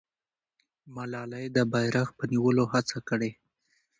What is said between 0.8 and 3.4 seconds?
ملالۍ د بیرغ په نیولو هڅه کړې.